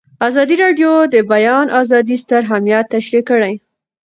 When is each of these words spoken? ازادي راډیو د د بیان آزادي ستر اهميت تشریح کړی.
ازادي 0.27 0.55
راډیو 0.63 0.91
د 1.07 1.07
د 1.13 1.15
بیان 1.31 1.67
آزادي 1.81 2.15
ستر 2.23 2.41
اهميت 2.45 2.85
تشریح 2.93 3.23
کړی. 3.29 3.53